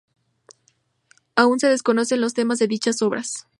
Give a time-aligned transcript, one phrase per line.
[1.35, 3.45] Aún se desconocen los temas de dichas obras.